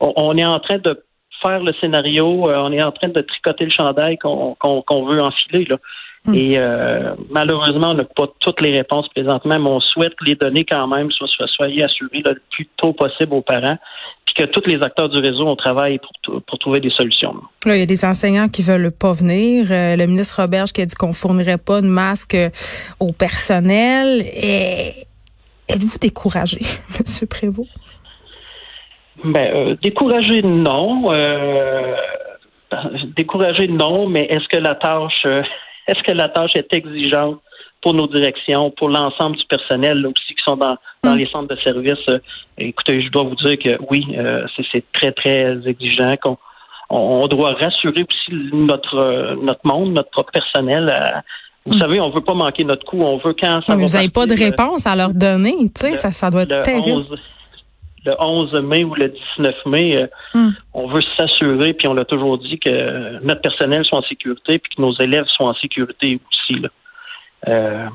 on 0.00 0.36
est 0.36 0.44
en 0.44 0.58
train 0.58 0.78
de 0.78 1.04
faire 1.44 1.62
le 1.62 1.72
scénario. 1.80 2.48
Euh, 2.48 2.56
on 2.58 2.72
est 2.72 2.82
en 2.82 2.92
train 2.92 3.08
de 3.08 3.20
tricoter 3.20 3.64
le 3.64 3.70
chandail 3.70 4.18
qu'on 4.18 5.06
veut 5.06 5.20
enfiler. 5.20 5.64
Là. 5.64 5.76
Hmm. 6.24 6.34
Et 6.34 6.54
euh, 6.56 7.14
malheureusement, 7.30 7.90
on 7.90 7.94
n'a 7.94 8.04
pas 8.04 8.28
toutes 8.38 8.60
les 8.60 8.70
réponses 8.70 9.08
présentement, 9.08 9.58
mais 9.58 9.68
on 9.68 9.80
souhaite 9.80 10.14
que 10.14 10.24
les 10.24 10.36
données 10.36 10.64
quand 10.64 10.86
même 10.86 11.10
soient, 11.10 11.26
assurées 11.58 12.22
le 12.24 12.40
plus 12.50 12.68
tôt 12.76 12.92
possible 12.92 13.34
aux 13.34 13.42
parents, 13.42 13.76
puis 14.24 14.34
que 14.36 14.44
tous 14.44 14.62
les 14.66 14.80
acteurs 14.82 15.08
du 15.08 15.18
réseau 15.18 15.48
ont 15.48 15.56
travaillé 15.56 15.98
pour, 15.98 16.40
pour 16.42 16.58
trouver 16.60 16.78
des 16.78 16.90
solutions. 16.90 17.34
Là, 17.66 17.76
il 17.76 17.80
y 17.80 17.82
a 17.82 17.86
des 17.86 18.04
enseignants 18.04 18.48
qui 18.48 18.62
veulent 18.62 18.92
pas 18.92 19.12
venir. 19.12 19.66
Euh, 19.70 19.96
le 19.96 20.06
ministre 20.06 20.40
Roberge 20.40 20.72
qui 20.72 20.80
a 20.80 20.86
dit 20.86 20.94
qu'on 20.94 21.12
fournirait 21.12 21.58
pas 21.58 21.80
de 21.80 21.88
masques 21.88 22.36
au 23.00 23.12
personnel. 23.12 24.22
Êtes-vous 25.68 25.98
découragé, 25.98 26.60
M. 27.00 27.28
Prévost? 27.28 27.68
Ben, 29.24 29.54
euh, 29.54 29.76
décourager, 29.82 30.42
non. 30.42 31.12
Euh, 31.12 31.96
décourager, 33.16 33.68
non, 33.68 34.08
mais 34.08 34.24
est-ce 34.26 34.48
que 34.48 34.58
la 34.58 34.74
tâche 34.74 35.22
euh, 35.26 35.42
est-ce 35.86 36.02
que 36.02 36.12
la 36.12 36.28
tâche 36.28 36.52
est 36.54 36.72
exigeante 36.72 37.40
pour 37.82 37.94
nos 37.94 38.06
directions, 38.06 38.70
pour 38.70 38.88
l'ensemble 38.88 39.36
du 39.36 39.44
personnel 39.46 40.06
aussi 40.06 40.34
qui 40.34 40.42
sont 40.44 40.56
dans, 40.56 40.76
dans 41.02 41.14
les 41.14 41.26
centres 41.26 41.54
de 41.54 41.60
services? 41.60 42.22
écoutez, 42.56 43.02
je 43.02 43.10
dois 43.10 43.24
vous 43.24 43.34
dire 43.34 43.58
que 43.58 43.76
oui, 43.90 44.06
c'est 44.70 44.84
très, 44.92 45.10
très 45.10 45.58
exigeant 45.66 46.14
qu'on 46.22 46.38
on 46.88 47.26
doit 47.26 47.54
rassurer 47.54 48.06
aussi 48.08 48.50
notre 48.52 49.34
notre 49.42 49.60
monde, 49.64 49.94
notre 49.94 50.10
propre 50.10 50.30
personnel. 50.30 51.22
vous 51.66 51.74
mm. 51.74 51.78
savez, 51.80 52.00
on 52.00 52.10
veut 52.10 52.20
pas 52.20 52.34
manquer 52.34 52.62
notre 52.62 52.86
coup. 52.86 53.02
On 53.02 53.18
veut 53.18 53.34
quand 53.34 53.60
ça. 53.66 53.74
vous 53.74 53.88
n'avez 53.88 54.10
pas 54.10 54.26
de 54.26 54.38
réponse 54.38 54.86
à 54.86 54.94
leur 54.94 55.12
donner, 55.12 55.56
tu 55.74 55.80
sais, 55.80 55.96
ça, 55.96 56.12
ça 56.12 56.30
doit 56.30 56.42
être 56.42 56.62
terrible 56.62 57.04
le 58.04 58.14
11 58.18 58.54
mai 58.62 58.84
ou 58.84 58.94
le 58.94 59.08
19 59.38 59.54
mai, 59.66 59.96
euh, 59.96 60.06
Hmm. 60.34 60.50
on 60.74 60.86
veut 60.88 61.02
s'assurer, 61.16 61.72
puis 61.74 61.88
on 61.88 61.94
l'a 61.94 62.04
toujours 62.04 62.38
dit, 62.38 62.58
que 62.58 63.22
notre 63.22 63.42
personnel 63.42 63.84
soit 63.84 63.98
en 63.98 64.02
sécurité, 64.02 64.58
puis 64.58 64.74
que 64.76 64.82
nos 64.82 64.94
élèves 64.98 65.26
soient 65.26 65.48
en 65.48 65.54
sécurité 65.54 66.18
aussi. 66.30 66.60
Là. 66.60 66.68
Euh, 67.48 67.86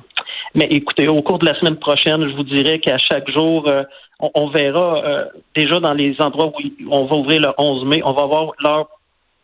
mais 0.55 0.67
écoutez, 0.69 1.07
au 1.07 1.21
cours 1.21 1.39
de 1.39 1.45
la 1.45 1.55
semaine 1.59 1.77
prochaine, 1.77 2.27
je 2.29 2.35
vous 2.35 2.43
dirais 2.43 2.79
qu'à 2.79 2.97
chaque 2.97 3.29
jour, 3.31 3.67
euh, 3.67 3.83
on, 4.19 4.31
on 4.35 4.47
verra 4.47 5.03
euh, 5.05 5.25
déjà 5.55 5.79
dans 5.79 5.93
les 5.93 6.15
endroits 6.19 6.47
où 6.47 6.53
on 6.89 7.05
va 7.05 7.15
ouvrir 7.15 7.41
le 7.41 7.49
11 7.57 7.85
mai, 7.85 8.01
on 8.03 8.13
va 8.13 8.23
avoir 8.23 8.51
l'heure 8.59 8.87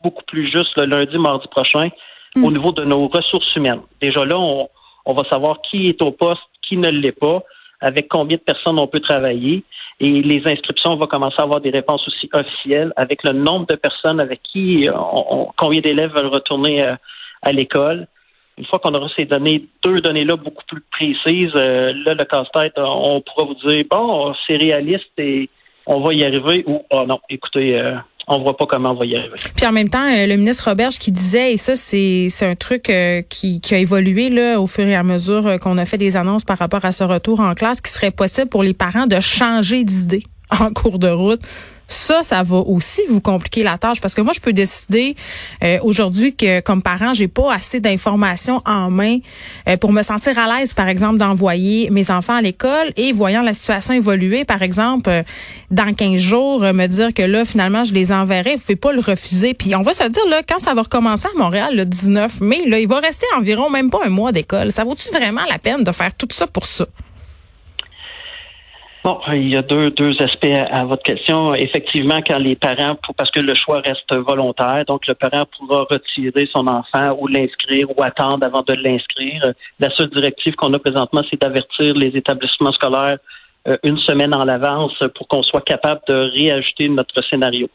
beaucoup 0.03 0.23
plus 0.27 0.51
juste 0.51 0.75
le 0.77 0.85
lundi, 0.85 1.17
mardi 1.17 1.47
prochain 1.47 1.89
au 2.41 2.51
niveau 2.51 2.71
de 2.71 2.83
nos 2.83 3.07
ressources 3.07 3.55
humaines. 3.55 3.81
Déjà 4.01 4.25
là, 4.25 4.37
on, 4.37 4.67
on 5.05 5.13
va 5.13 5.23
savoir 5.29 5.61
qui 5.61 5.87
est 5.87 6.01
au 6.01 6.11
poste, 6.11 6.41
qui 6.67 6.77
ne 6.77 6.89
l'est 6.89 7.11
pas, 7.11 7.43
avec 7.83 8.07
combien 8.07 8.37
de 8.37 8.41
personnes 8.41 8.79
on 8.79 8.87
peut 8.87 8.99
travailler. 9.01 9.63
Et 9.99 10.09
les 10.09 10.41
inscriptions, 10.45 10.93
on 10.93 10.95
va 10.97 11.07
commencer 11.07 11.35
à 11.39 11.43
avoir 11.43 11.61
des 11.61 11.69
réponses 11.69 12.07
aussi 12.07 12.29
officielles 12.33 12.91
avec 12.95 13.23
le 13.23 13.31
nombre 13.33 13.67
de 13.67 13.75
personnes 13.75 14.19
avec 14.19 14.41
qui, 14.51 14.87
euh, 14.87 14.93
on- 14.95 15.49
combien 15.55 15.81
d'élèves 15.81 16.13
veulent 16.15 16.33
retourner 16.39 16.81
euh, 16.83 16.95
à 17.41 17.51
l'école. 17.51 18.07
Une 18.57 18.65
fois 18.65 18.79
qu'on 18.79 18.93
aura 18.93 19.07
ces 19.15 19.25
données, 19.25 19.65
deux 19.83 19.99
données-là 19.99 20.35
beaucoup 20.35 20.63
plus 20.67 20.83
précises, 20.91 21.51
euh, 21.55 21.93
là, 22.05 22.13
le 22.13 22.25
casse-tête, 22.25 22.73
on 22.77 23.21
pourra 23.21 23.45
vous 23.47 23.55
dire, 23.67 23.83
bon, 23.89 24.33
c'est 24.45 24.57
réaliste 24.57 25.11
et 25.17 25.49
on 25.85 25.99
va 25.99 26.13
y 26.13 26.23
arriver 26.23 26.63
ou, 26.67 26.81
oh 26.91 27.03
non, 27.05 27.19
écoutez, 27.29 27.75
euh, 27.75 27.95
on 28.27 28.41
voit 28.41 28.55
pas 28.55 28.65
comment 28.65 28.91
on 28.91 28.95
va 28.95 29.05
y 29.05 29.15
arriver. 29.15 29.35
Puis 29.55 29.65
en 29.65 29.71
même 29.71 29.89
temps, 29.89 30.03
euh, 30.03 30.27
le 30.27 30.35
ministre 30.35 30.69
Roberge 30.69 30.99
qui 30.99 31.11
disait, 31.11 31.53
et 31.53 31.57
ça, 31.57 31.75
c'est 31.75 32.29
un 32.41 32.55
truc 32.55 32.89
euh, 32.89 33.21
qui, 33.27 33.61
a 33.71 33.77
évolué 33.77 34.55
au 34.55 34.67
fur 34.67 34.85
et 34.85 34.95
à 34.95 35.03
mesure 35.03 35.47
euh, 35.47 35.57
qu'on 35.57 35.77
a 35.77 35.85
fait 35.85 35.97
des 35.97 36.15
annonces 36.15 36.45
par 36.45 36.57
rapport 36.57 36.85
à 36.85 36.91
ce 36.91 37.03
retour 37.03 37.39
en 37.39 37.53
classe, 37.53 37.81
qui 37.81 37.91
serait 37.91 38.11
possible 38.11 38.47
pour 38.47 38.63
les 38.63 38.73
parents 38.73 39.07
de 39.07 39.19
changer 39.19 39.83
d'idée 39.83 40.23
en 40.59 40.69
cours 40.69 40.99
de 40.99 41.09
route. 41.09 41.41
Ça, 41.87 42.23
ça 42.23 42.43
va 42.43 42.57
aussi 42.57 43.01
vous 43.09 43.21
compliquer 43.21 43.63
la 43.63 43.77
tâche 43.77 44.01
parce 44.01 44.13
que 44.13 44.21
moi, 44.21 44.33
je 44.33 44.39
peux 44.39 44.53
décider 44.53 45.15
euh, 45.63 45.79
aujourd'hui 45.83 46.35
que, 46.35 46.59
comme 46.61 46.81
parent, 46.81 47.13
j'ai 47.13 47.27
pas 47.27 47.53
assez 47.53 47.79
d'informations 47.79 48.61
en 48.65 48.89
main 48.89 49.19
euh, 49.67 49.77
pour 49.77 49.91
me 49.91 50.01
sentir 50.01 50.37
à 50.39 50.59
l'aise, 50.59 50.73
par 50.73 50.87
exemple, 50.87 51.17
d'envoyer 51.17 51.89
mes 51.91 52.09
enfants 52.09 52.35
à 52.35 52.41
l'école 52.41 52.93
et 52.95 53.11
voyant 53.11 53.41
la 53.41 53.53
situation 53.53 53.93
évoluer, 53.93 54.45
par 54.45 54.61
exemple, 54.61 55.09
euh, 55.09 55.23
dans 55.71 55.93
15 55.93 56.19
jours, 56.19 56.61
me 56.61 56.87
dire 56.87 57.13
que 57.13 57.23
là, 57.23 57.45
finalement, 57.45 57.83
je 57.83 57.93
les 57.93 58.11
enverrai. 58.11 58.55
Vous 58.55 58.61
pouvez 58.61 58.75
pas 58.75 58.93
le 58.93 59.01
refuser. 59.01 59.53
Puis 59.53 59.75
on 59.75 59.81
va 59.81 59.93
se 59.93 60.07
dire, 60.07 60.25
là, 60.27 60.41
quand 60.47 60.59
ça 60.59 60.73
va 60.73 60.83
recommencer 60.83 61.27
à 61.33 61.37
Montréal 61.37 61.75
le 61.75 61.85
19 61.85 62.41
mai, 62.41 62.65
là, 62.67 62.79
il 62.79 62.87
va 62.87 62.99
rester 62.99 63.25
environ 63.37 63.69
même 63.69 63.89
pas 63.89 63.99
un 64.05 64.09
mois 64.09 64.31
d'école. 64.31 64.71
Ça 64.71 64.83
vaut-tu 64.83 65.09
vraiment 65.09 65.45
la 65.49 65.59
peine 65.59 65.83
de 65.83 65.91
faire 65.91 66.13
tout 66.15 66.27
ça 66.31 66.47
pour 66.47 66.65
ça? 66.65 66.85
Bon, 69.03 69.19
il 69.33 69.53
y 69.53 69.57
a 69.57 69.61
deux, 69.61 69.91
deux 69.91 70.21
aspects 70.21 70.45
à, 70.53 70.81
à 70.81 70.85
votre 70.85 71.03
question. 71.03 71.53
Effectivement, 71.53 72.21
quand 72.25 72.37
les 72.37 72.55
parents, 72.55 72.95
parce 73.17 73.31
que 73.31 73.41
le 73.41 73.53
choix 73.53 73.81
reste 73.81 74.15
volontaire, 74.15 74.85
donc 74.87 75.05
le 75.07 75.13
parent 75.13 75.45
pourra 75.57 75.85
retirer 75.89 76.47
son 76.55 76.67
enfant 76.67 77.17
ou 77.19 77.27
l'inscrire 77.27 77.87
ou 77.89 78.01
attendre 78.01 78.45
avant 78.45 78.61
de 78.61 78.73
l'inscrire. 78.75 79.53
La 79.79 79.89
seule 79.89 80.09
directive 80.09 80.55
qu'on 80.55 80.73
a 80.73 80.79
présentement, 80.79 81.21
c'est 81.29 81.41
d'avertir 81.41 81.93
les 81.95 82.15
établissements 82.15 82.71
scolaires 82.71 83.17
euh, 83.67 83.77
une 83.83 83.97
semaine 83.97 84.33
en 84.33 84.47
avance 84.47 85.01
pour 85.15 85.27
qu'on 85.27 85.43
soit 85.43 85.65
capable 85.65 86.01
de 86.07 86.31
réajuster 86.33 86.87
notre 86.87 87.21
scénario. 87.29 87.69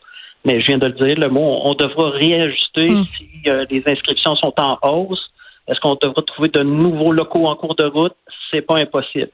Mais 0.45 0.61
je 0.61 0.67
viens 0.67 0.79
de 0.79 0.87
le 0.87 0.93
dire, 0.93 1.19
le 1.19 1.29
mot, 1.29 1.61
on 1.65 1.75
devra 1.75 2.11
réajuster 2.11 2.69
Mm. 2.87 3.05
si 3.17 3.51
euh, 3.51 3.67
les 3.71 3.83
inscriptions 3.87 4.37
sont 4.37 4.55
en 4.59 4.79
hausse. 4.83 5.31
Est-ce 5.67 5.81
qu'on 5.81 5.97
devra 6.01 6.23
trouver 6.23 6.49
de 6.49 6.63
nouveaux 6.63 7.13
locaux 7.13 7.47
en 7.47 7.57
cours 7.57 7.75
de 7.75 7.85
route? 7.85 8.15
C'est 8.51 8.63
pas 8.63 8.77
impossible. 8.79 9.31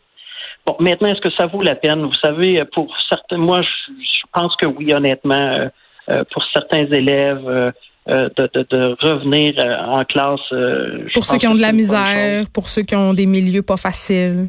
Bon, 0.66 0.76
maintenant, 0.80 1.09
est-ce 1.09 1.21
que 1.21 1.30
ça 1.30 1.47
vaut 1.47 1.61
la 1.62 1.75
peine? 1.75 2.02
Vous 2.02 2.14
savez, 2.23 2.62
pour 2.73 2.94
certains, 3.09 3.37
moi, 3.37 3.61
je, 3.62 3.92
je 3.92 4.23
pense 4.33 4.56
que 4.56 4.66
oui, 4.66 4.92
honnêtement, 4.94 5.35
euh, 5.35 5.68
euh, 6.09 6.25
pour 6.33 6.42
certains 6.52 6.87
élèves, 6.87 7.47
euh, 7.47 7.71
euh, 8.09 8.28
de, 8.37 8.50
de, 8.52 8.66
de 8.71 8.97
revenir 9.00 9.54
euh, 9.59 9.76
en 9.99 10.04
classe. 10.04 10.40
euh, 10.52 11.06
Pour 11.12 11.25
ceux 11.25 11.38
qui 11.38 11.47
ont 11.47 11.54
de 11.54 11.61
la 11.61 11.73
misère, 11.73 12.44
pour 12.52 12.68
ceux 12.68 12.83
qui 12.83 12.94
ont 12.94 13.14
des 13.14 13.26
milieux 13.26 13.62
pas 13.62 13.76
faciles. 13.78 14.49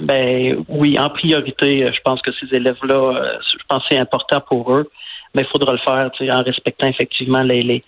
Ben 0.00 0.56
oui, 0.68 0.98
en 0.98 1.10
priorité, 1.10 1.84
euh, 1.84 1.92
je 1.92 2.00
pense 2.02 2.20
que 2.22 2.30
ces 2.32 2.54
élèves-là, 2.54 2.94
euh, 2.94 3.38
je 3.52 3.58
pense 3.68 3.82
que 3.82 3.88
c'est 3.94 4.00
important 4.00 4.40
pour 4.40 4.72
eux, 4.74 4.90
mais 5.34 5.42
il 5.42 5.48
faudra 5.48 5.72
le 5.72 5.78
faire 5.78 6.10
en 6.34 6.42
respectant 6.42 6.86
effectivement 6.86 7.42
les, 7.42 7.60
les, 7.62 7.84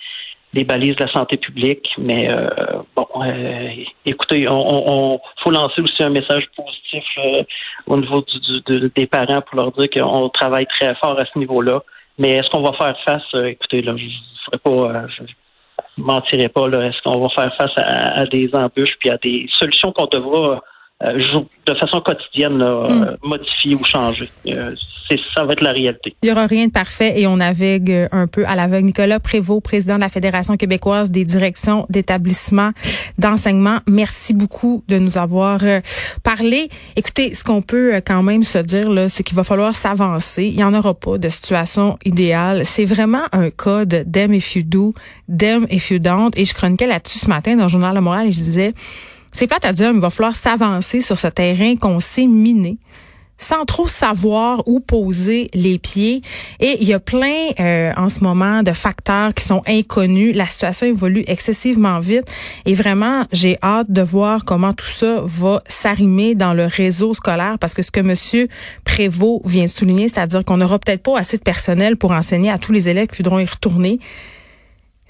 les 0.53 0.65
balises 0.65 0.97
de 0.97 1.05
la 1.05 1.13
santé 1.13 1.37
publique. 1.37 1.89
Mais 1.99 2.29
euh, 2.31 2.49
bon, 2.97 3.07
euh, 3.25 3.69
écoutez, 4.05 4.49
on, 4.51 5.15
on, 5.15 5.21
faut 5.43 5.51
lancer 5.51 5.81
aussi 5.81 6.03
un 6.03 6.11
message 6.11 6.45
positif 6.57 7.05
euh, 7.19 7.43
au 7.87 7.97
niveau 7.97 8.21
du, 8.23 8.41
du- 8.41 8.81
de- 8.81 8.91
des 8.95 9.07
parents 9.07 9.43
pour 9.43 9.57
leur 9.61 9.73
dire 9.73 9.89
qu'on 9.91 10.29
travaille 10.31 10.67
très 10.67 10.95
fort 10.97 11.19
à 11.19 11.25
ce 11.25 11.39
niveau-là. 11.39 11.83
Mais 12.19 12.33
est-ce 12.33 12.51
qu'on 12.51 12.63
va 12.63 12.73
faire 12.73 12.97
face 13.07 13.23
euh, 13.35 13.47
Écoutez, 13.47 13.83
là, 13.83 13.95
je 13.97 14.05
ne 14.53 14.59
pas. 14.59 14.71
euh, 14.71 15.07
je, 15.09 15.23
mentirai 15.97 16.49
pas. 16.49 16.67
Est-ce 16.69 17.01
qu'on 17.03 17.21
va 17.21 17.29
faire 17.31 17.55
face 17.57 17.73
à, 17.77 18.21
à 18.21 18.27
des 18.27 18.51
embûches 18.55 18.97
puis 18.99 19.11
à 19.11 19.17
des 19.19 19.47
solutions 19.53 19.93
qu'on 19.93 20.07
devra 20.07 20.61
de 21.03 21.75
façon 21.75 22.01
quotidienne 22.01 22.59
là, 22.59 22.87
Mm. 22.89 23.03
euh, 23.03 23.17
modifier 23.23 23.75
ou 23.75 23.85
changer. 23.85 24.29
Euh, 24.49 24.71
c'est 25.09 25.19
ça 25.35 25.45
va 25.45 25.55
être 25.55 25.63
la 25.63 25.73
réalité. 25.73 26.15
Il 26.23 26.29
y 26.29 26.33
aura 26.33 26.47
rien 26.47 26.67
de 26.69 26.73
parfait 26.73 27.21
et 27.21 27.27
on 27.27 27.39
navigue 27.39 27.91
euh, 27.91 28.09
un 28.13 28.27
peu 28.29 28.45
à 28.47 28.55
l'aveugle. 28.55 28.87
Nicolas 28.87 29.19
Prévost, 29.19 29.63
président 29.63 29.97
de 29.97 30.01
la 30.01 30.09
Fédération 30.09 30.57
québécoise 30.57 31.11
des 31.11 31.25
directions 31.25 31.85
d'établissements 31.89 32.71
d'enseignement. 33.19 33.79
Merci 33.89 34.35
beaucoup 34.35 34.85
de 34.89 34.99
nous 34.99 35.19
avoir 35.19 35.61
euh, 35.65 35.81
parlé. 36.23 36.69
Écoutez, 36.97 37.35
ce 37.35 37.43
qu'on 37.43 37.61
peut 37.63 37.95
euh, 37.95 38.01
quand 38.05 38.23
même 38.23 38.45
se 38.45 38.59
dire 38.59 38.89
là, 38.91 39.09
c'est 39.09 39.23
qu'il 39.25 39.37
va 39.37 39.43
falloir 39.45 39.75
s'avancer. 39.75 40.45
Il 40.45 40.59
y 40.61 40.65
en 40.65 40.75
aura 40.75 40.95
pas 40.95 41.19
de 41.19 41.29
situation 41.29 41.97
idéale. 42.05 42.63
C'est 42.65 42.85
vraiment 42.85 43.25
un 43.33 43.51
cas 43.51 43.85
de 43.87 44.05
them 44.05 44.33
if 44.33 44.55
you 44.55 44.63
do, 44.65 44.95
them 45.29 45.67
if 45.71 45.91
you 45.91 45.99
don't. 45.99 46.31
Et 46.37 46.45
je 46.45 46.55
chroniquais 46.55 46.87
là-dessus 46.87 47.19
ce 47.19 47.29
matin 47.29 47.57
dans 47.57 47.65
le 47.65 47.69
journal 47.69 47.95
de 47.97 48.01
Montréal 48.01 48.27
et 48.29 48.33
je 48.33 48.41
disais, 48.43 48.73
c'est 49.33 49.47
plate 49.47 49.65
à 49.65 49.71
il 49.71 50.01
va 50.01 50.11
falloir 50.11 50.35
s'avancer 50.35 51.01
sur 51.01 51.19
ce 51.19 51.29
terrain 51.29 51.77
qu'on 51.77 52.01
sait 52.01 52.27
miné 52.27 52.79
sans 53.41 53.65
trop 53.65 53.89
savoir 53.89 54.63
où 54.69 54.81
poser 54.81 55.49
les 55.55 55.79
pieds. 55.79 56.23
Et 56.61 56.77
il 56.81 56.87
y 56.87 56.93
a 56.93 57.01
plein 57.01 57.49
euh, 57.59 57.93
en 57.97 58.09
ce 58.09 58.23
moment 58.23 58.63
de 58.63 58.73
facteurs 58.73 59.35
qui 59.35 59.45
sont 59.45 59.63
inconnus. 59.67 60.37
La 60.37 60.47
situation 60.47 60.87
évolue 60.87 61.25
excessivement 61.27 61.99
vite. 61.99 62.31
Et 62.67 62.75
vraiment, 62.75 63.25
j'ai 63.33 63.57
hâte 63.63 63.91
de 63.91 64.03
voir 64.03 64.45
comment 64.45 64.75
tout 64.75 64.91
ça 64.91 65.23
va 65.25 65.63
s'arrimer 65.67 66.35
dans 66.35 66.53
le 66.53 66.67
réseau 66.67 67.15
scolaire 67.15 67.57
parce 67.59 67.75
que 67.75 67.83
ce 67.83 67.91
que 67.91 68.01
Monsieur 68.01 68.49
Prévost 68.85 69.41
vient 69.47 69.65
de 69.65 69.71
souligner, 69.71 70.09
c'est-à-dire 70.09 70.45
qu'on 70.45 70.59
n'aura 70.59 70.79
peut-être 70.79 71.03
pas 71.03 71.19
assez 71.19 71.39
de 71.39 71.43
personnel 71.43 71.97
pour 71.97 72.13
enseigner 72.13 72.51
à 72.51 72.59
tous 72.59 72.73
les 72.73 72.89
élèves 72.89 73.09
qui 73.09 73.23
voudront 73.23 73.39
y 73.39 73.47
retourner 73.47 73.99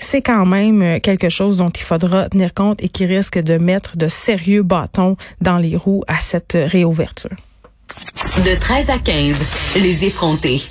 c'est 0.00 0.22
quand 0.22 0.46
même 0.46 0.82
euh, 0.82 0.98
quelque 0.98 1.28
chose 1.28 1.58
dont 1.58 1.70
il 1.70 1.82
faudra 1.82 2.28
tenir 2.28 2.54
compte 2.54 2.82
et 2.82 2.88
qui 2.88 3.06
risque 3.06 3.38
de 3.38 3.58
mettre 3.58 3.96
de 3.96 4.08
sérieux 4.08 4.62
bâtons 4.62 5.16
dans 5.40 5.58
les 5.58 5.76
roues 5.76 6.02
à 6.08 6.16
cette 6.18 6.52
réouverture. 6.54 7.30
De 8.44 8.58
13 8.58 8.90
à 8.90 8.98
15, 8.98 9.38
les 9.76 10.04
effrontés. 10.04 10.62